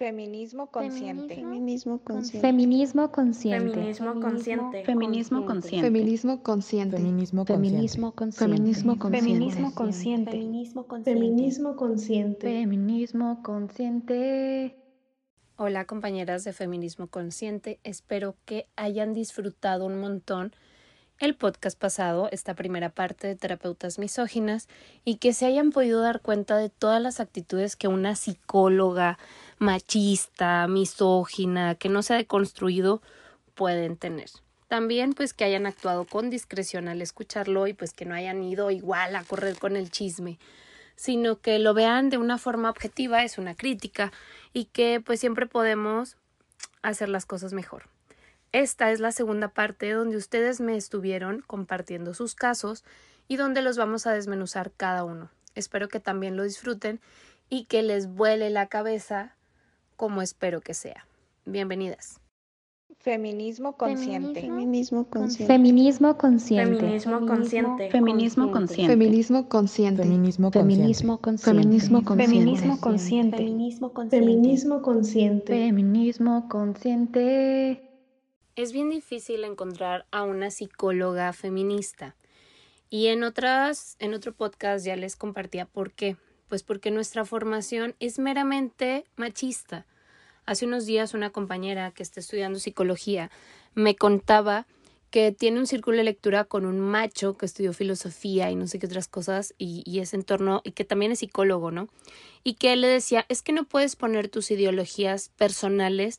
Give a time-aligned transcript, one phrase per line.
[0.00, 1.34] Feminismo consciente.
[1.34, 2.40] Feminismo consciente.
[2.40, 3.94] Feminismo consciente.
[4.86, 5.66] Feminismo consciente.
[5.82, 6.96] Feminismo consciente.
[6.96, 6.96] Feminismo consciente.
[6.96, 8.14] Feminismo
[8.98, 9.20] consciente.
[9.20, 10.30] Feminismo consciente.
[11.04, 12.46] Feminismo consciente.
[12.46, 14.78] Feminismo consciente.
[15.56, 20.54] Hola compañeras de Feminismo Consciente, espero que hayan disfrutado un montón
[21.20, 24.68] el podcast pasado, esta primera parte de terapeutas misóginas,
[25.04, 29.18] y que se hayan podido dar cuenta de todas las actitudes que una psicóloga
[29.60, 33.02] machista, misógina, que no se ha deconstruido,
[33.54, 34.30] pueden tener.
[34.68, 38.70] También pues que hayan actuado con discreción al escucharlo y pues que no hayan ido
[38.70, 40.38] igual a correr con el chisme,
[40.96, 44.12] sino que lo vean de una forma objetiva, es una crítica
[44.54, 46.16] y que pues siempre podemos
[46.82, 47.84] hacer las cosas mejor.
[48.52, 52.82] Esta es la segunda parte donde ustedes me estuvieron compartiendo sus casos
[53.28, 55.30] y donde los vamos a desmenuzar cada uno.
[55.54, 57.00] Espero que también lo disfruten
[57.50, 59.36] y que les vuele la cabeza
[60.00, 61.06] como espero que sea.
[61.44, 62.22] Bienvenidas.
[63.00, 64.40] Feminismo consciente.
[64.40, 65.46] Feminismo consciente.
[65.46, 66.70] Feminismo consciente.
[66.80, 67.90] Feminismo consciente.
[67.90, 68.88] Feminismo consciente.
[68.88, 70.00] Feminismo consciente.
[70.00, 71.44] Feminismo consciente.
[71.44, 72.16] Feminismo consciente.
[72.24, 73.36] Feminismo consciente.
[73.36, 74.16] Feminismo consciente.
[74.16, 75.52] Feminismo consciente.
[75.52, 77.90] Feminismo consciente.
[78.56, 82.16] Es bien difícil encontrar a una psicóloga feminista.
[82.88, 86.16] Y en otras, en otro podcast ya les compartía por qué.
[86.50, 89.86] Pues porque nuestra formación es meramente machista.
[90.46, 93.30] Hace unos días una compañera que está estudiando psicología
[93.74, 94.66] me contaba
[95.10, 98.80] que tiene un círculo de lectura con un macho que estudió filosofía y no sé
[98.80, 101.88] qué otras cosas y, es en torno y que también es psicólogo, ¿no?
[102.42, 106.18] Y que él le decía, es que no puedes poner tus ideologías personales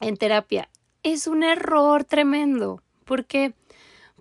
[0.00, 0.68] en terapia.
[1.02, 2.82] Es un error tremendo.
[3.06, 3.54] ¿Por qué?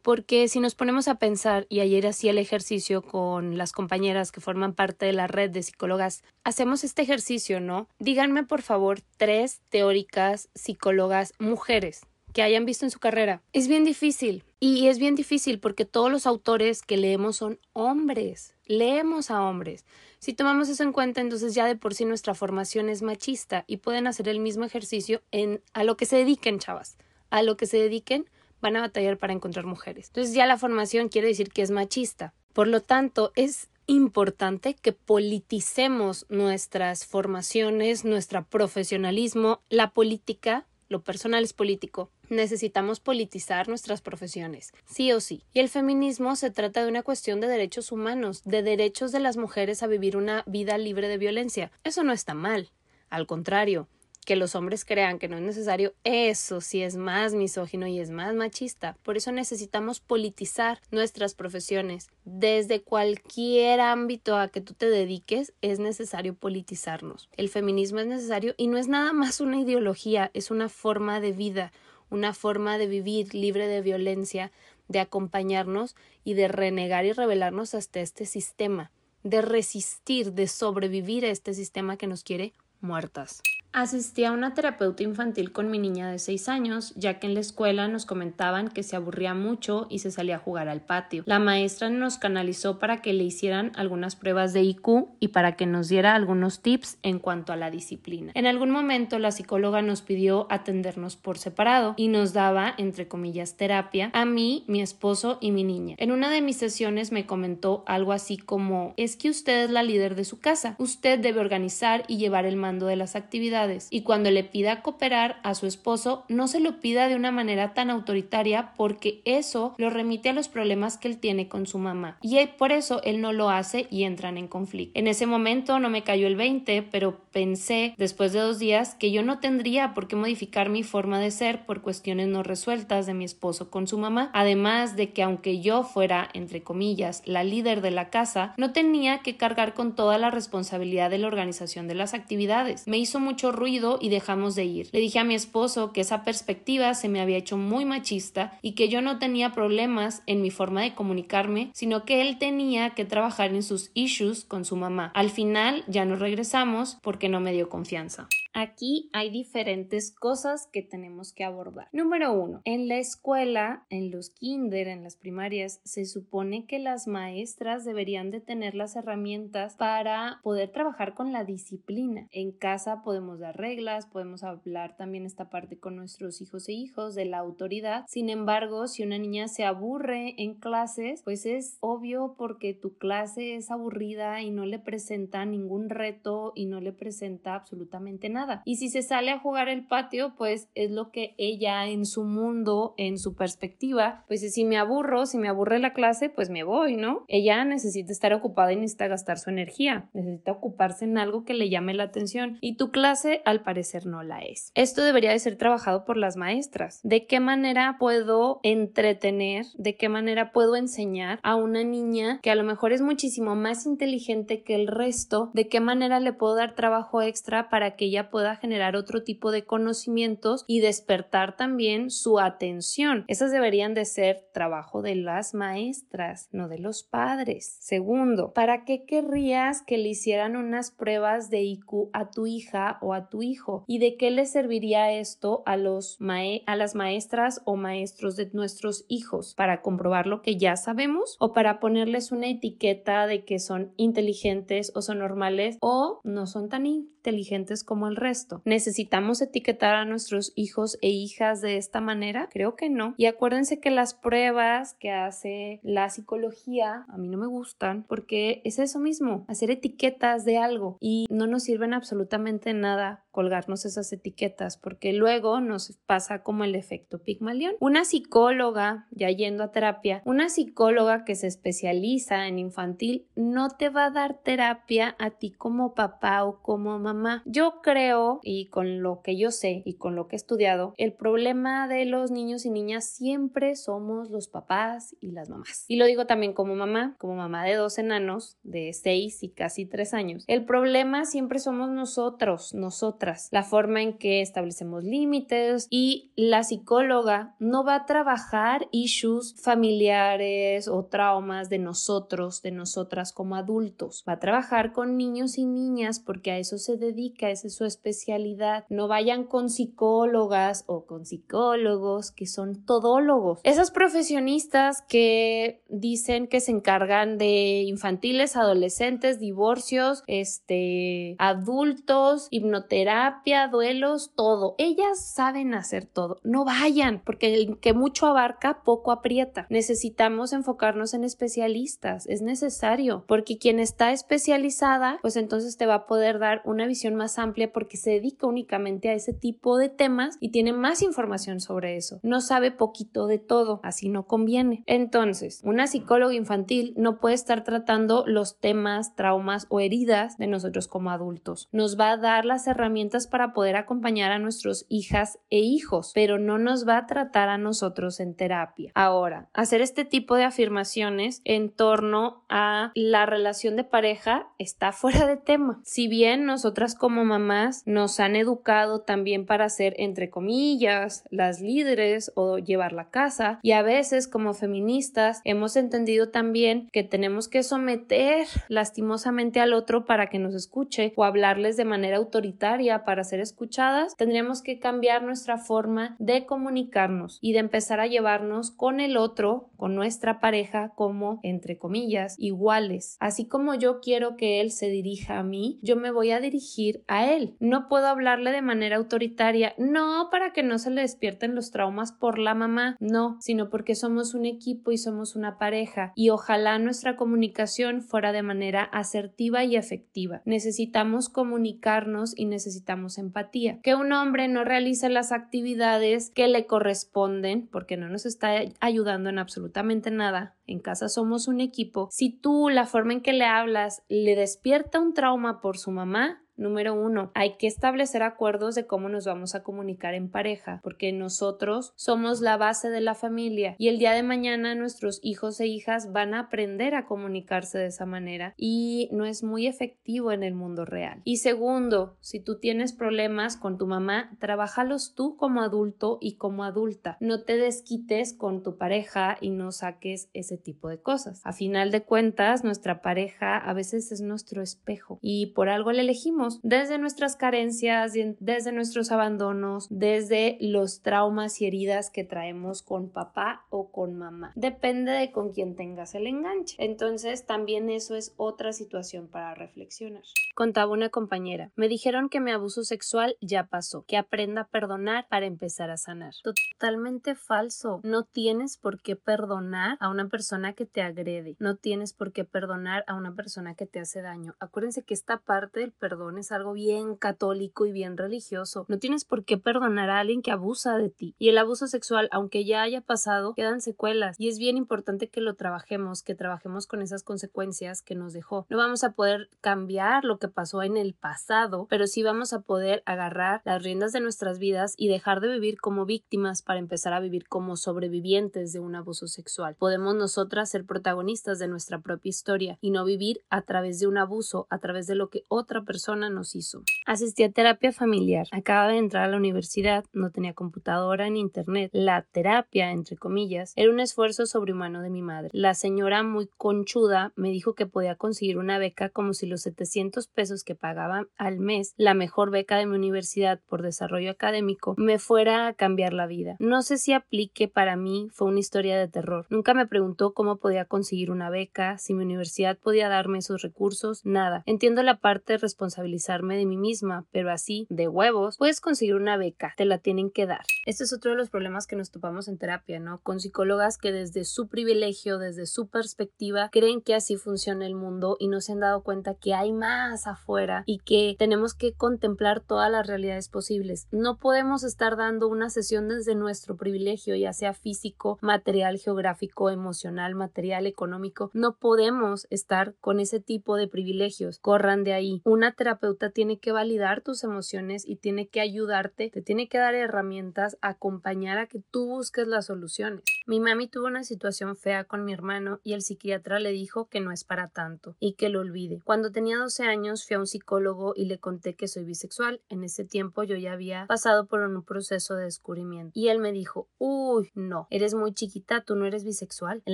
[0.04, 4.42] Porque si nos ponemos a pensar, y ayer hacía el ejercicio con las compañeras que
[4.42, 7.88] forman parte de la red de psicólogas, hacemos este ejercicio, ¿no?
[8.00, 12.02] Díganme por favor tres teóricas psicólogas mujeres
[12.34, 13.42] que hayan visto en su carrera.
[13.54, 14.44] Es bien difícil.
[14.60, 18.56] Y es bien difícil porque todos los autores que leemos son hombres.
[18.66, 19.86] Leemos a hombres.
[20.20, 23.77] Si tomamos eso en cuenta, entonces ya de por sí nuestra formación es machista y
[23.77, 26.98] pueden hacer el mismo ejercicio en a lo que se dediquen, chavas.
[27.30, 28.30] A lo que se dediquen,
[28.64, 30.08] van a batallar para encontrar mujeres.
[30.08, 32.34] Entonces ya la formación quiere decir que es machista.
[32.54, 41.44] Por lo tanto, es importante que politicemos nuestras formaciones, nuestro profesionalismo, la política, lo personal
[41.44, 42.10] es político.
[42.30, 45.44] Necesitamos politizar nuestras profesiones, sí o sí.
[45.54, 49.36] Y el feminismo se trata de una cuestión de derechos humanos, de derechos de las
[49.36, 51.72] mujeres a vivir una vida libre de violencia.
[51.84, 52.70] Eso no está mal.
[53.10, 53.90] Al contrario,
[54.26, 58.10] que los hombres crean que no es necesario, eso sí es más misógino y es
[58.10, 58.98] más machista.
[59.04, 62.10] Por eso necesitamos politizar nuestras profesiones.
[62.26, 67.30] Desde cualquier ámbito a que tú te dediques, es necesario politizarnos.
[67.38, 71.32] El feminismo es necesario y no es nada más una ideología, es una forma de
[71.32, 71.72] vida,
[72.10, 74.52] una forma de vivir libre de violencia,
[74.88, 78.92] de acompañarnos y de renegar y rebelarnos hasta este sistema,
[79.23, 83.42] de resistir, de sobrevivir a este sistema que nos quiere muertas.
[83.73, 87.39] Asistí a una terapeuta infantil con mi niña de 6 años, ya que en la
[87.39, 91.23] escuela nos comentaban que se aburría mucho y se salía a jugar al patio.
[91.26, 95.66] La maestra nos canalizó para que le hicieran algunas pruebas de IQ y para que
[95.66, 98.32] nos diera algunos tips en cuanto a la disciplina.
[98.36, 103.58] En algún momento la psicóloga nos pidió atendernos por separado y nos daba, entre comillas,
[103.58, 105.95] terapia a mí, mi esposo y mi niña.
[105.98, 109.82] En una de mis sesiones me comentó algo así como es que usted es la
[109.82, 114.02] líder de su casa, usted debe organizar y llevar el mando de las actividades y
[114.02, 117.90] cuando le pida cooperar a su esposo no se lo pida de una manera tan
[117.90, 122.44] autoritaria porque eso lo remite a los problemas que él tiene con su mamá y
[122.48, 125.00] por eso él no lo hace y entran en conflicto.
[125.00, 129.12] En ese momento no me cayó el 20, pero pensé después de dos días que
[129.12, 133.13] yo no tendría por qué modificar mi forma de ser por cuestiones no resueltas de
[133.13, 137.81] mi esposo con su mamá, además de que aunque yo fuera, entre comillas, la líder
[137.81, 141.95] de la casa, no tenía que cargar con toda la responsabilidad de la organización de
[141.95, 142.88] las actividades.
[142.88, 144.89] Me hizo mucho ruido y dejamos de ir.
[144.91, 148.73] Le dije a mi esposo que esa perspectiva se me había hecho muy machista y
[148.73, 153.05] que yo no tenía problemas en mi forma de comunicarme, sino que él tenía que
[153.05, 155.11] trabajar en sus issues con su mamá.
[155.15, 158.27] Al final ya nos regresamos porque no me dio confianza.
[158.55, 161.88] Aquí hay diferentes cosas que tenemos que abordar.
[161.91, 167.07] Número uno, en la escuela, en los kinder, en las primarias, se supone que las
[167.07, 172.27] maestras deberían de tener las herramientas para poder trabajar con la disciplina.
[172.31, 177.15] En casa podemos dar reglas, podemos hablar también esta parte con nuestros hijos e hijos
[177.15, 178.06] de la autoridad.
[178.07, 183.56] Sin embargo, si una niña se aburre en clases, pues es obvio porque tu clase
[183.56, 188.75] es aburrida y no le presenta ningún reto y no le presenta absolutamente nada Y
[188.75, 192.94] si se sale a jugar el patio, pues es lo que ella en su mundo,
[192.98, 196.98] en su perspectiva, pues si me aburro, si me aburre la clase, pues me voy,
[196.98, 197.25] ¿no?
[197.28, 201.69] Ella necesita estar ocupada y necesita gastar su energía, necesita ocuparse en algo que le
[201.69, 204.72] llame la atención y tu clase al parecer no la es.
[204.75, 207.00] Esto debería de ser trabajado por las maestras.
[207.04, 209.66] ¿De qué manera puedo entretener?
[209.78, 213.86] ¿De qué manera puedo enseñar a una niña que a lo mejor es muchísimo más
[213.86, 215.51] inteligente que el resto?
[215.54, 219.51] ¿De qué manera le puedo dar trabajo extra para que ella pueda generar otro tipo
[219.51, 223.25] de conocimientos y despertar también su atención?
[223.27, 227.77] Esas deberían de ser trabajo de las maestras, no de los padres.
[227.80, 233.13] Segundo, ¿para qué querrías que le hicieran unas pruebas de IQ a tu hija o
[233.13, 233.85] a tu hijo?
[233.88, 236.18] ¿Y de qué le serviría esto a los
[236.65, 241.53] a las maestras o maestros de nuestros hijos para comprobar lo que ya sabemos o
[241.53, 246.85] para ponerles una etiqueta de que son inteligentes o son normales o no son tan
[246.85, 248.61] inteligentes como el resto.
[248.65, 252.49] ¿Necesitamos etiquetar a nuestros hijos e hijas de esta manera?
[252.51, 253.13] Creo que no.
[253.17, 258.61] Y acuérdense que las pruebas que hace la psicología a mí no me gustan porque
[258.63, 264.13] es eso mismo, hacer etiquetas de algo y no nos sirven absolutamente nada colgarnos esas
[264.13, 267.75] etiquetas porque luego nos pasa como el efecto Pigmalión.
[267.79, 273.89] Una psicóloga, ya yendo a terapia, una psicóloga que se especializa en infantil no te
[273.89, 277.41] va a dar terapia a ti como papá o como mamá.
[277.45, 278.12] Yo creo,
[278.44, 282.06] y con lo que yo sé y con lo que he estudiado, el problema de
[282.06, 285.86] los niños y niñas siempre somos los papás y las mamás.
[285.88, 289.86] Y lo digo también como mamá, como mamá de dos enanos de seis y casi
[289.86, 290.44] tres años.
[290.48, 293.13] El problema siempre somos nosotros, nosotros
[293.51, 300.88] la forma en que establecemos límites y la psicóloga no va a trabajar issues familiares
[300.88, 304.24] o traumas de nosotros, de nosotras como adultos.
[304.27, 307.86] Va a trabajar con niños y niñas porque a eso se dedica, esa es su
[307.94, 308.86] especialidad.
[308.90, 313.60] No vayan con psicólogas o con psicólogos que son todólogos.
[313.63, 323.68] Esas profesionistas que dicen que se encargan de infantiles, adolescentes, divorcios, este, adultos, hipnoterapia, terapia,
[323.68, 324.75] duelos, todo.
[324.78, 326.40] Ellas saben hacer todo.
[326.44, 329.68] No vayan, porque el que mucho abarca, poco aprieta.
[329.69, 332.25] Necesitamos enfocarnos en especialistas.
[332.28, 337.16] Es necesario, porque quien está especializada, pues entonces te va a poder dar una visión
[337.16, 341.95] más amplia se dedica únicamente a ese tipo de temas y tiene más información sobre
[341.95, 342.19] eso.
[342.24, 344.83] No sabe poquito de todo, así no conviene.
[344.85, 350.88] Entonces, una psicóloga infantil no puede estar tratando los temas, traumas o heridas de nosotros
[350.88, 351.69] como adultos.
[351.71, 356.39] Nos va a dar las herramientas para poder acompañar a nuestros hijas e hijos, pero
[356.39, 358.91] no nos va a tratar a nosotros en terapia.
[358.95, 365.27] Ahora, hacer este tipo de afirmaciones en torno a la relación de pareja está fuera
[365.27, 365.81] de tema.
[365.83, 372.31] Si bien nosotras como mamás nos han educado también para ser, entre comillas, las líderes
[372.35, 377.63] o llevar la casa, y a veces como feministas hemos entendido también que tenemos que
[377.63, 383.39] someter lastimosamente al otro para que nos escuche o hablarles de manera autoritaria para ser
[383.39, 389.17] escuchadas, tendríamos que cambiar nuestra forma de comunicarnos y de empezar a llevarnos con el
[389.17, 393.17] otro, con nuestra pareja, como, entre comillas, iguales.
[393.19, 397.03] Así como yo quiero que él se dirija a mí, yo me voy a dirigir
[397.07, 397.55] a él.
[397.63, 402.11] No puedo hablarle de manera autoritaria, no para que no se le despierten los traumas
[402.11, 406.78] por la mamá, no, sino porque somos un equipo y somos una pareja y ojalá
[406.78, 410.42] nuestra comunicación fuera de manera asertiva y efectiva.
[410.44, 413.80] Necesitamos comunicarnos y necesitamos empatía.
[413.81, 419.30] Que un hombre no realice las actividades que le corresponden porque no nos está ayudando
[419.30, 420.57] en absolutamente nada.
[420.68, 422.09] En casa somos un equipo.
[422.11, 426.43] Si tú la forma en que le hablas le despierta un trauma por su mamá,
[426.56, 431.12] Número uno, hay que establecer acuerdos de cómo nos vamos a comunicar en pareja, porque
[431.12, 435.68] nosotros somos la base de la familia y el día de mañana nuestros hijos e
[435.68, 440.44] hijas van a aprender a comunicarse de esa manera y no es muy efectivo en
[440.44, 441.22] el mundo real.
[441.24, 446.64] Y segundo, si tú tienes problemas con tu mamá, trabájalos tú como adulto y como
[446.64, 447.18] adulta.
[447.19, 451.42] No te desquites con tu pareja y no saques ese tipo de cosas.
[451.44, 456.02] A final de cuentas, nuestra pareja a veces es nuestro espejo y por algo le
[456.02, 463.09] elegimos desde nuestras carencias, desde nuestros abandonos, desde los traumas y heridas que traemos con
[463.09, 464.52] papá o con mamá.
[464.56, 466.76] Depende de con quién tengas el enganche.
[466.80, 470.23] Entonces también eso es otra situación para reflexionar.
[470.54, 471.72] Contaba una compañera.
[471.76, 475.98] Me dijeron que mi abuso sexual ya pasó, que aprenda a perdonar para empezar a
[475.98, 476.33] sanar.
[476.44, 478.02] Totalmente falso.
[478.04, 481.56] No tienes por qué perdonar a una persona que te agrede.
[481.57, 484.54] No tienes por qué perdonar a una persona que te hace daño.
[484.60, 488.86] Acuérdense que esta parte del perdón es algo bien católico y bien religioso.
[488.90, 491.36] No tienes por qué perdonar a alguien que abusa de ti.
[491.40, 494.40] Y el abuso sexual, aunque ya haya pasado, quedan secuelas.
[494.40, 498.68] Y es bien importante que lo trabajemos, que trabajemos con esas consecuencias que nos dejó.
[498.69, 502.62] No vamos a poder cambiar lo que pasó en el pasado, pero sí vamos a
[502.62, 507.14] poder agarrar las riendas de nuestras vidas y dejar de vivir como víctimas para empezar
[507.14, 509.76] a vivir como sobrevivientes de un abuso sexual.
[509.78, 514.18] Podemos nosotras ser protagonistas de nuestra propia historia y no vivir a través de un
[514.18, 516.84] abuso, a través de lo que otra persona nos hizo.
[517.06, 518.48] Asistí a terapia familiar.
[518.52, 521.90] Acaba de entrar a la universidad, no tenía computadora ni internet.
[521.94, 525.50] La terapia, entre comillas, era un esfuerzo sobrehumano de mi madre.
[525.54, 530.28] La señora muy conchuda me dijo que podía conseguir una beca como si los 700
[530.34, 535.20] pesos que pagaba al mes, la mejor beca de mi universidad por desarrollo académico, me
[535.20, 536.56] fuera a cambiar la vida.
[536.60, 539.46] No sé si aplique para mí, fue una historia de terror.
[539.50, 544.25] Nunca me preguntó cómo podía conseguir una beca, si mi universidad podía darme esos recursos,
[544.25, 544.63] nada.
[544.66, 549.38] Entiendo la parte de responsabilizarme de mí misma, pero así, de huevos, puedes conseguir una
[549.38, 550.66] beca, te la tienen que dar.
[550.86, 553.22] Este es otro de los problemas que nos topamos en terapia, ¿no?
[553.22, 558.38] Con psicólogas que desde su privilegio, desde su perspectiva, creen que así funciona el mundo
[558.40, 562.62] y no se han dado cuenta que hay más afuera y que tenemos que contemplar
[562.62, 564.08] todas las realidades posibles.
[564.12, 570.36] No podemos estar dando una sesión desde nuestro privilegio, ya sea físico, material, geográfico, emocional,
[570.36, 571.51] material, económico.
[571.53, 574.60] No podemos estar con ese tipo de privilegios.
[574.60, 575.42] Corran de ahí.
[575.46, 579.96] Una terapeuta tiene que validar tus emociones y tiene que ayudarte, te tiene que dar
[579.96, 583.24] herramientas, acompañar a que tú busques las soluciones.
[583.46, 587.20] Mi mami tuvo una situación fea con mi hermano y el psiquiatra le dijo que
[587.20, 589.01] no es para tanto y que lo olvide.
[589.03, 592.62] Cuando tenía 12 años fui a un psicólogo y le conté que soy bisexual.
[592.70, 596.12] En ese tiempo yo ya había pasado por un proceso de descubrimiento.
[596.13, 599.82] Y él me dijo, uy, no, eres muy chiquita, tú no eres bisexual.
[599.86, 599.93] En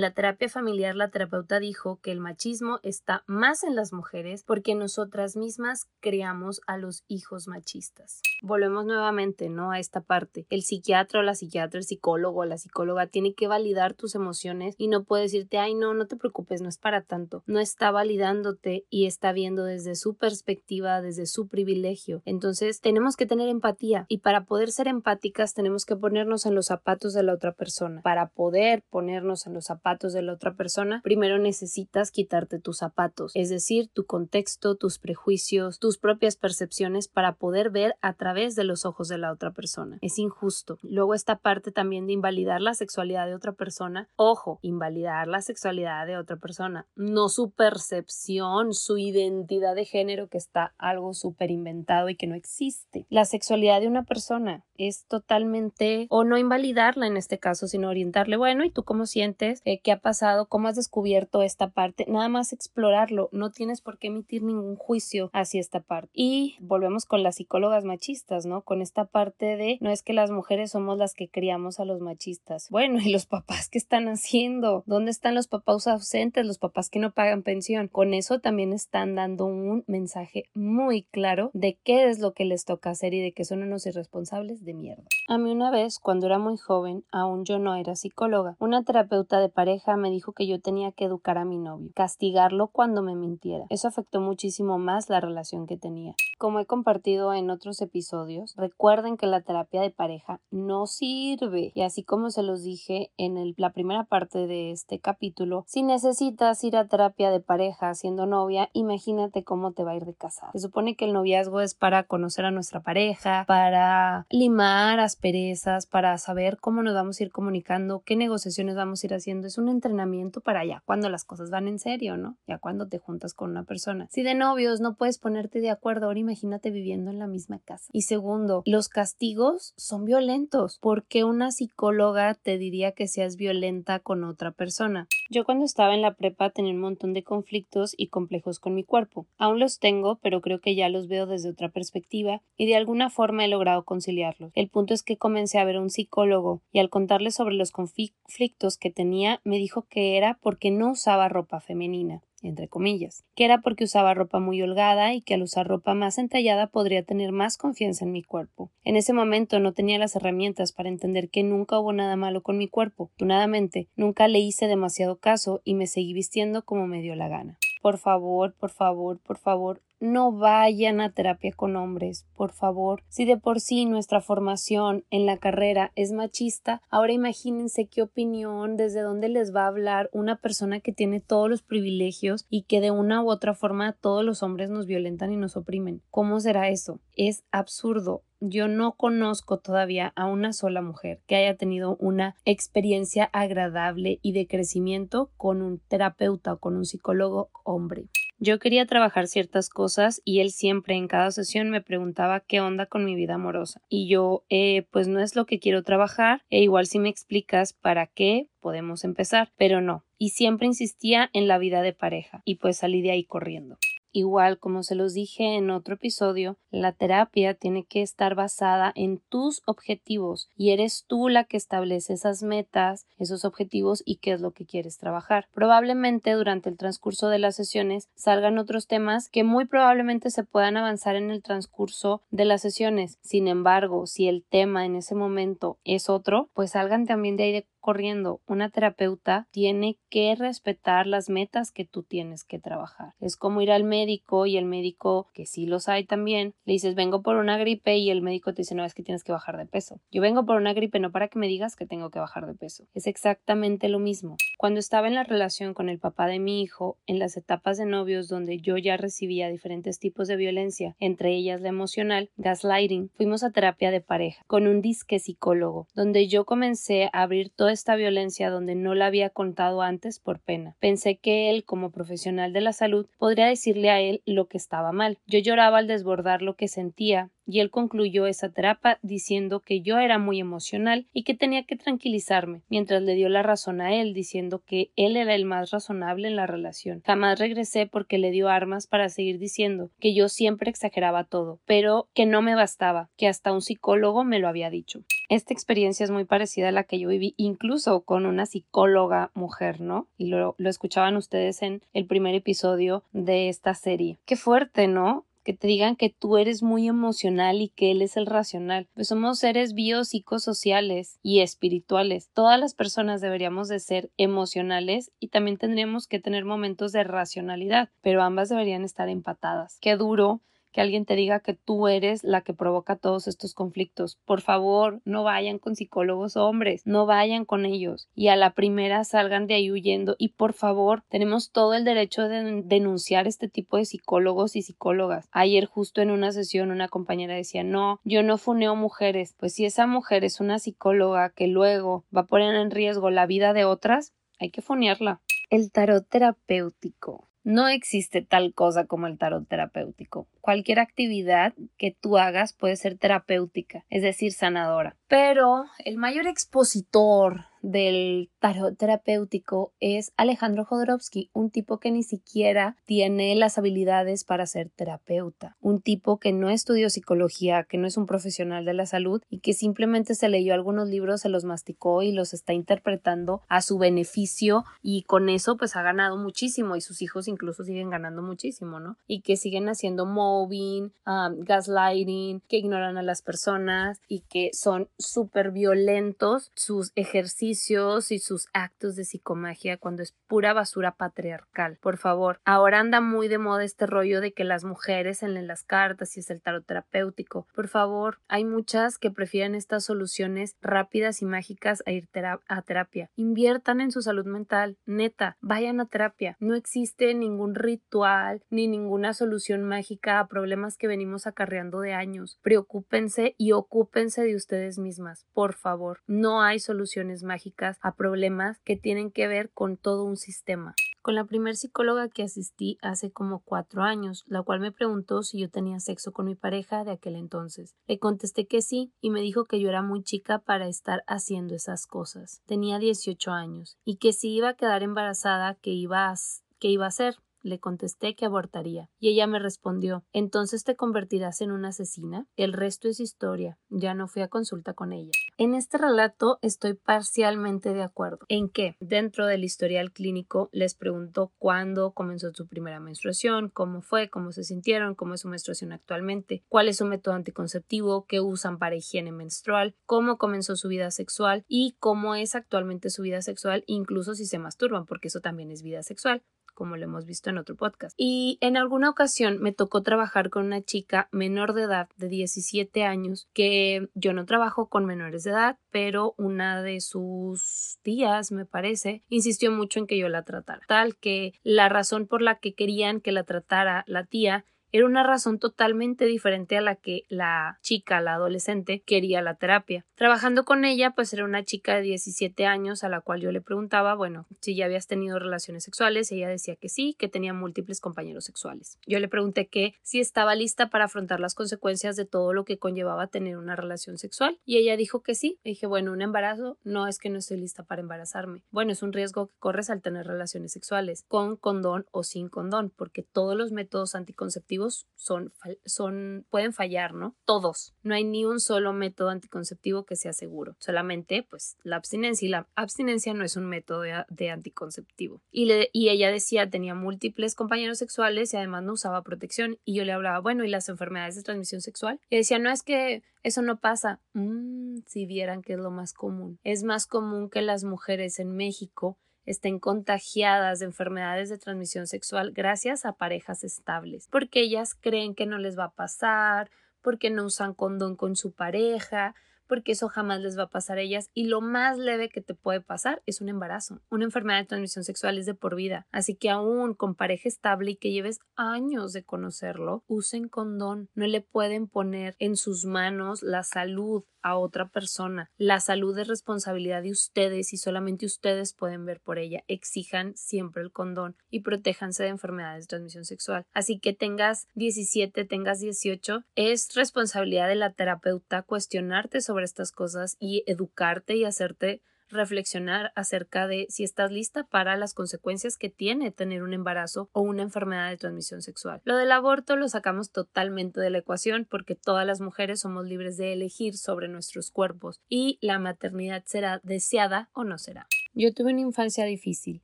[0.00, 4.74] la terapia familiar la terapeuta dijo que el machismo está más en las mujeres porque
[4.74, 8.20] nosotras mismas creamos a los hijos machistas.
[8.42, 9.70] Volvemos nuevamente, ¿no?
[9.70, 10.46] A esta parte.
[10.50, 14.74] El psiquiatra o la psiquiatra, el psicólogo o la psicóloga tiene que validar tus emociones
[14.78, 17.42] y no puede decirte, ay, no, no te preocupes, no es para tanto.
[17.46, 22.22] No está validándote y está viendo desde perspectiva, desde su privilegio.
[22.24, 26.66] Entonces, tenemos que tener empatía y para poder ser empáticas tenemos que ponernos en los
[26.66, 28.02] zapatos de la otra persona.
[28.02, 33.32] Para poder ponernos en los zapatos de la otra persona, primero necesitas quitarte tus zapatos,
[33.34, 38.64] es decir, tu contexto, tus prejuicios, tus propias percepciones para poder ver a través de
[38.64, 39.98] los ojos de la otra persona.
[40.00, 40.78] Es injusto.
[40.82, 44.08] Luego esta parte también de invalidar la sexualidad de otra persona.
[44.16, 50.38] Ojo, invalidar la sexualidad de otra persona, no su percepción, su identidad de género que
[50.38, 53.06] está algo súper inventado y que no existe.
[53.10, 58.36] La sexualidad de una persona es totalmente, o no invalidarla en este caso, sino orientarle,
[58.36, 59.60] bueno, ¿y tú cómo sientes?
[59.64, 60.46] Eh, ¿Qué ha pasado?
[60.48, 62.06] ¿Cómo has descubierto esta parte?
[62.08, 66.10] Nada más explorarlo, no tienes por qué emitir ningún juicio hacia esta parte.
[66.14, 68.62] Y volvemos con las psicólogas machistas, ¿no?
[68.62, 72.00] Con esta parte de, no es que las mujeres somos las que criamos a los
[72.00, 72.68] machistas.
[72.70, 74.82] Bueno, ¿y los papás qué están haciendo?
[74.86, 77.88] ¿Dónde están los papás ausentes, los papás que no pagan pensión?
[77.88, 82.64] Con eso también están dando un mensaje muy claro de qué es lo que les
[82.64, 85.04] toca hacer y de que son unos irresponsables de mierda.
[85.28, 89.40] A mí una vez, cuando era muy joven, aún yo no era psicóloga, una terapeuta
[89.40, 93.14] de pareja me dijo que yo tenía que educar a mi novio, castigarlo cuando me
[93.14, 93.66] mintiera.
[93.68, 96.14] Eso afectó muchísimo más la relación que tenía.
[96.38, 101.72] Como he compartido en otros episodios, recuerden que la terapia de pareja no sirve.
[101.74, 106.64] Y así como se los dije en la primera parte de este capítulo, si necesitas
[106.64, 110.52] ir a terapia de pareja siendo novia, imagínate cómo te va a ir de casada.
[110.52, 116.16] Se supone que el noviazgo es para conocer a nuestra pareja, para limar asperezas, para
[116.18, 119.46] saber cómo nos vamos a ir comunicando, qué negociaciones vamos a ir haciendo.
[119.46, 122.36] Es un entrenamiento para ya cuando las cosas van en serio, ¿no?
[122.46, 124.08] Ya cuando te juntas con una persona.
[124.10, 127.86] Si de novios no puedes ponerte de acuerdo, ahora imagínate viviendo en la misma casa.
[127.92, 130.78] Y segundo, los castigos son violentos.
[130.80, 135.08] porque una psicóloga te diría que seas violenta con otra persona?
[135.32, 138.82] Yo cuando estaba en la prepa tenía un montón de conflictos y complejos con mi
[138.82, 139.28] cuerpo.
[139.38, 143.10] Aún los tengo, pero creo que ya los veo desde otra perspectiva y de alguna
[143.10, 144.50] forma he logrado conciliarlos.
[144.56, 147.70] El punto es que comencé a ver a un psicólogo y al contarle sobre los
[147.70, 153.44] conflictos que tenía me dijo que era porque no usaba ropa femenina entre comillas, que
[153.44, 157.32] era porque usaba ropa muy holgada y que al usar ropa más entallada podría tener
[157.32, 158.70] más confianza en mi cuerpo.
[158.84, 162.58] En ese momento no tenía las herramientas para entender que nunca hubo nada malo con
[162.58, 163.04] mi cuerpo.
[163.04, 167.58] Afortunadamente, nunca le hice demasiado caso y me seguí vistiendo como me dio la gana.
[167.80, 173.02] Por favor, por favor, por favor, no vayan a terapia con hombres, por favor.
[173.08, 178.76] Si de por sí nuestra formación en la carrera es machista, ahora imagínense qué opinión,
[178.76, 182.80] desde dónde les va a hablar una persona que tiene todos los privilegios y que
[182.80, 186.02] de una u otra forma todos los hombres nos violentan y nos oprimen.
[186.10, 187.00] ¿Cómo será eso?
[187.14, 193.30] Es absurdo yo no conozco todavía a una sola mujer que haya tenido una experiencia
[193.32, 198.06] agradable y de crecimiento con un terapeuta o con un psicólogo hombre.
[198.42, 202.86] Yo quería trabajar ciertas cosas y él siempre en cada sesión me preguntaba qué onda
[202.86, 203.82] con mi vida amorosa.
[203.90, 207.74] Y yo, eh, pues no es lo que quiero trabajar, e igual si me explicas
[207.74, 210.04] para qué podemos empezar, pero no.
[210.16, 213.76] Y siempre insistía en la vida de pareja y pues salí de ahí corriendo.
[214.12, 219.18] Igual, como se los dije en otro episodio, la terapia tiene que estar basada en
[219.28, 224.40] tus objetivos y eres tú la que establece esas metas, esos objetivos y qué es
[224.40, 225.46] lo que quieres trabajar.
[225.52, 230.76] Probablemente durante el transcurso de las sesiones salgan otros temas que muy probablemente se puedan
[230.76, 233.18] avanzar en el transcurso de las sesiones.
[233.22, 237.52] Sin embargo, si el tema en ese momento es otro, pues salgan también de ahí
[237.52, 238.40] de corriendo.
[238.46, 243.14] Una terapeuta tiene que respetar las metas que tú tienes que trabajar.
[243.20, 246.94] Es como ir al médico y el médico, que sí los hay también, le dices
[246.94, 249.56] vengo por una gripe y el médico te dice no es que tienes que bajar
[249.56, 250.00] de peso.
[250.10, 252.54] Yo vengo por una gripe no para que me digas que tengo que bajar de
[252.54, 252.84] peso.
[252.94, 254.36] Es exactamente lo mismo.
[254.58, 257.86] Cuando estaba en la relación con el papá de mi hijo, en las etapas de
[257.86, 263.42] novios donde yo ya recibía diferentes tipos de violencia, entre ellas la emocional, gaslighting, fuimos
[263.42, 267.96] a terapia de pareja con un disque psicólogo, donde yo comencé a abrir todo esta
[267.96, 270.76] violencia donde no la había contado antes por pena.
[270.80, 274.92] Pensé que él, como profesional de la salud, podría decirle a él lo que estaba
[274.92, 275.18] mal.
[275.26, 279.98] Yo lloraba al desbordar lo que sentía, y él concluyó esa terapia diciendo que yo
[279.98, 284.14] era muy emocional y que tenía que tranquilizarme, mientras le dio la razón a él
[284.14, 287.02] diciendo que él era el más razonable en la relación.
[287.04, 292.08] Jamás regresé porque le dio armas para seguir diciendo que yo siempre exageraba todo, pero
[292.14, 295.02] que no me bastaba, que hasta un psicólogo me lo había dicho.
[295.28, 299.80] Esta experiencia es muy parecida a la que yo viví incluso con una psicóloga mujer,
[299.80, 300.08] ¿no?
[300.16, 304.18] Y lo, lo escuchaban ustedes en el primer episodio de esta serie.
[304.24, 305.26] Qué fuerte, ¿no?
[305.44, 308.88] Que te digan que tú eres muy emocional y que él es el racional.
[308.94, 312.30] Pues somos seres biopsicosociales y espirituales.
[312.32, 317.90] Todas las personas deberíamos de ser emocionales y también tendríamos que tener momentos de racionalidad,
[318.02, 319.78] pero ambas deberían estar empatadas.
[319.80, 320.40] Qué duro
[320.72, 324.18] que alguien te diga que tú eres la que provoca todos estos conflictos.
[324.24, 329.04] Por favor, no vayan con psicólogos hombres, no vayan con ellos y a la primera
[329.04, 333.76] salgan de ahí huyendo y por favor, tenemos todo el derecho de denunciar este tipo
[333.76, 335.28] de psicólogos y psicólogas.
[335.32, 339.34] Ayer justo en una sesión una compañera decía, no, yo no funeo mujeres.
[339.38, 343.26] Pues si esa mujer es una psicóloga que luego va a poner en riesgo la
[343.26, 345.20] vida de otras, hay que funearla.
[345.50, 347.29] El tarot terapéutico.
[347.42, 350.28] No existe tal cosa como el tarot terapéutico.
[350.40, 354.96] Cualquier actividad que tú hagas puede ser terapéutica, es decir, sanadora.
[355.08, 362.76] Pero el mayor expositor del tarot terapéutico es Alejandro Jodorowsky, un tipo que ni siquiera
[362.84, 367.96] tiene las habilidades para ser terapeuta, un tipo que no estudió psicología, que no es
[367.96, 372.02] un profesional de la salud y que simplemente se leyó algunos libros, se los masticó
[372.02, 376.80] y los está interpretando a su beneficio y con eso pues ha ganado muchísimo y
[376.80, 378.96] sus hijos incluso siguen ganando muchísimo, ¿no?
[379.06, 384.88] Y que siguen haciendo mobbing, um, gaslighting, que ignoran a las personas y que son
[384.98, 391.78] súper violentos sus ejercicios y sus actos de psicomagia cuando es pura basura patriarcal.
[391.80, 395.64] Por favor, ahora anda muy de moda este rollo de que las mujeres en las
[395.64, 397.48] cartas y es el tarot terapéutico.
[397.54, 402.08] Por favor, hay muchas que prefieren estas soluciones rápidas y mágicas a ir
[402.48, 403.10] a terapia.
[403.16, 406.36] Inviertan en su salud mental, neta, vayan a terapia.
[406.38, 412.38] No existe ningún ritual ni ninguna solución mágica a problemas que venimos acarreando de años.
[412.42, 416.00] Preocúpense y ocúpense de ustedes mismas, por favor.
[416.06, 417.39] No hay soluciones mágicas
[417.80, 420.74] a problemas que tienen que ver con todo un sistema.
[421.02, 425.40] Con la primer psicóloga que asistí hace como cuatro años, la cual me preguntó si
[425.40, 427.74] yo tenía sexo con mi pareja de aquel entonces.
[427.86, 431.54] Le contesté que sí y me dijo que yo era muy chica para estar haciendo
[431.54, 432.42] esas cosas.
[432.44, 436.14] Tenía 18 años y que si iba a quedar embarazada, que iba a,
[436.58, 437.16] que iba a hacer.
[437.42, 442.26] Le contesté que abortaría, y ella me respondió ¿Entonces te convertirás en una asesina?
[442.36, 443.58] El resto es historia.
[443.68, 445.10] Ya no fui a consulta con ella.
[445.38, 451.32] En este relato estoy parcialmente de acuerdo en que dentro del historial clínico les preguntó
[451.38, 456.44] cuándo comenzó su primera menstruación, cómo fue, cómo se sintieron, cómo es su menstruación actualmente,
[456.48, 461.44] cuál es su método anticonceptivo, qué usan para higiene menstrual, cómo comenzó su vida sexual
[461.48, 465.62] y cómo es actualmente su vida sexual, incluso si se masturban, porque eso también es
[465.62, 466.22] vida sexual
[466.60, 467.94] como lo hemos visto en otro podcast.
[467.96, 472.84] Y en alguna ocasión me tocó trabajar con una chica menor de edad, de 17
[472.84, 478.44] años, que yo no trabajo con menores de edad, pero una de sus tías, me
[478.44, 480.60] parece, insistió mucho en que yo la tratara.
[480.68, 485.02] Tal que la razón por la que querían que la tratara la tía era una
[485.02, 489.84] razón totalmente diferente a la que la chica, la adolescente, quería la terapia.
[489.94, 493.40] Trabajando con ella, pues era una chica de 17 años a la cual yo le
[493.40, 497.80] preguntaba, bueno, si ya habías tenido relaciones sexuales, ella decía que sí, que tenía múltiples
[497.80, 498.78] compañeros sexuales.
[498.86, 502.58] Yo le pregunté que si estaba lista para afrontar las consecuencias de todo lo que
[502.58, 505.38] conllevaba tener una relación sexual y ella dijo que sí.
[505.44, 508.42] dije, bueno, un embarazo no es que no estoy lista para embarazarme.
[508.50, 512.72] Bueno, es un riesgo que corres al tener relaciones sexuales, con condón o sin condón,
[512.74, 515.32] porque todos los métodos anticonceptivos son,
[515.64, 517.16] son, pueden fallar, ¿no?
[517.24, 517.74] Todos.
[517.82, 520.56] No hay ni un solo método anticonceptivo que sea seguro.
[520.58, 522.26] Solamente, pues, la abstinencia.
[522.26, 525.22] Y la abstinencia no es un método de, anticonceptivo.
[525.30, 529.58] Y, le, y ella decía, tenía múltiples compañeros sexuales y además no usaba protección.
[529.64, 532.00] Y yo le hablaba, bueno, ¿y las enfermedades de transmisión sexual?
[532.10, 534.00] Y decía, no es que eso no pasa.
[534.14, 536.38] Mm, si vieran que es lo más común.
[536.42, 538.98] Es más común que las mujeres en México
[539.30, 545.26] estén contagiadas de enfermedades de transmisión sexual gracias a parejas estables, porque ellas creen que
[545.26, 546.50] no les va a pasar,
[546.82, 549.14] porque no usan condón con su pareja,
[549.50, 552.34] porque eso jamás les va a pasar a ellas y lo más leve que te
[552.34, 553.80] puede pasar es un embarazo.
[553.90, 557.72] Una enfermedad de transmisión sexual es de por vida, así que aún con pareja estable
[557.72, 563.24] y que lleves años de conocerlo, usen condón, no le pueden poner en sus manos
[563.24, 565.30] la salud a otra persona.
[565.36, 569.44] La salud es responsabilidad de ustedes y solamente ustedes pueden ver por ella.
[569.48, 573.46] Exijan siempre el condón y protéjanse de enfermedades de transmisión sexual.
[573.52, 580.16] Así que tengas 17, tengas 18, es responsabilidad de la terapeuta cuestionarte sobre estas cosas
[580.20, 586.10] y educarte y hacerte reflexionar acerca de si estás lista para las consecuencias que tiene
[586.10, 588.80] tener un embarazo o una enfermedad de transmisión sexual.
[588.84, 593.16] Lo del aborto lo sacamos totalmente de la ecuación porque todas las mujeres somos libres
[593.16, 597.86] de elegir sobre nuestros cuerpos y la maternidad será deseada o no será.
[598.12, 599.62] Yo tuve una infancia difícil.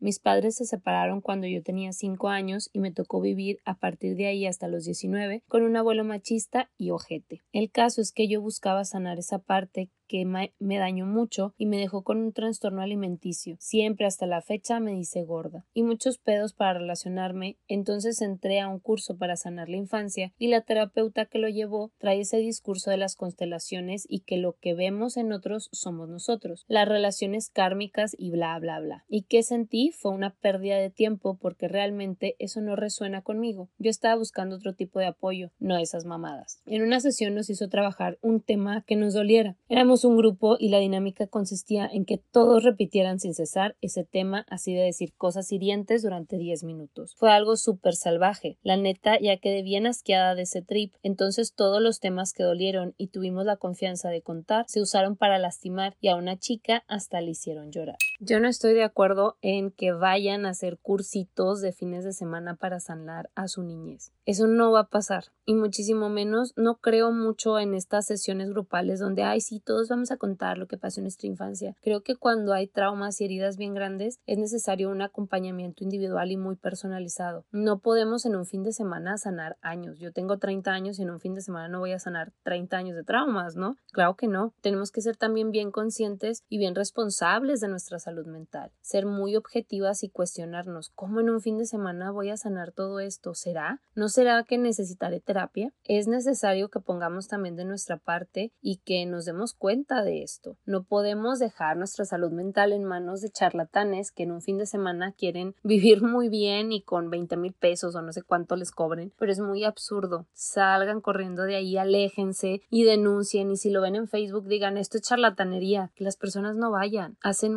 [0.00, 4.16] Mis padres se separaron cuando yo tenía 5 años y me tocó vivir a partir
[4.16, 7.42] de ahí hasta los 19 con un abuelo machista y ojete.
[7.52, 11.76] El caso es que yo buscaba sanar esa parte que me dañó mucho y me
[11.76, 13.54] dejó con un trastorno alimenticio.
[13.60, 15.64] Siempre hasta la fecha me dice gorda.
[15.72, 20.48] Y muchos pedos para relacionarme, entonces entré a un curso para sanar la infancia y
[20.48, 24.74] la terapeuta que lo llevó trae ese discurso de las constelaciones y que lo que
[24.74, 29.04] vemos en otros somos nosotros, las relaciones kármicas y bla bla bla.
[29.08, 29.92] ¿Y qué sentí?
[29.92, 33.68] Fue una pérdida de tiempo porque realmente eso no resuena conmigo.
[33.78, 36.62] Yo estaba buscando otro tipo de apoyo, no esas mamadas.
[36.66, 39.56] En una sesión nos hizo trabajar un tema que nos doliera.
[39.68, 44.44] Éramos un grupo y la dinámica consistía en que todos repitieran sin cesar ese tema,
[44.48, 47.14] así de decir cosas hirientes durante 10 minutos.
[47.16, 48.58] Fue algo súper salvaje.
[48.62, 50.94] La neta ya quedé bien asqueada de ese trip.
[51.02, 55.38] Entonces todos los temas que dolieron y tuvimos la confianza de contar se usaron para
[55.38, 57.96] lastimar y a una chica hasta le hicieron llorar.
[58.22, 62.54] Yo no estoy de acuerdo en que vayan a hacer cursitos de fines de semana
[62.54, 64.12] para sanar a su niñez.
[64.26, 65.24] Eso no va a pasar.
[65.46, 70.10] Y muchísimo menos no creo mucho en estas sesiones grupales donde, ay, sí, todos vamos
[70.10, 71.74] a contar lo que pasó en nuestra infancia.
[71.80, 76.36] Creo que cuando hay traumas y heridas bien grandes es necesario un acompañamiento individual y
[76.36, 77.46] muy personalizado.
[77.50, 79.98] No podemos en un fin de semana sanar años.
[79.98, 82.76] Yo tengo 30 años y en un fin de semana no voy a sanar 30
[82.76, 83.76] años de traumas, ¿no?
[83.92, 84.52] Claro que no.
[84.60, 89.36] Tenemos que ser también bien conscientes y bien responsables de nuestra salud mental, ser muy
[89.36, 93.34] objetivas y cuestionarnos cómo en un fin de semana voy a sanar todo esto.
[93.34, 93.80] ¿Será?
[93.94, 95.72] ¿No será que necesitaré terapia?
[95.84, 100.56] Es necesario que pongamos también de nuestra parte y que nos demos cuenta de esto.
[100.64, 104.66] No podemos dejar nuestra salud mental en manos de charlatanes que en un fin de
[104.66, 108.72] semana quieren vivir muy bien y con 20 mil pesos o no sé cuánto les
[108.72, 110.26] cobren, pero es muy absurdo.
[110.32, 114.98] Salgan corriendo de ahí, aléjense y denuncien y si lo ven en Facebook digan esto
[114.98, 117.54] es charlatanería, las personas no vayan, hacen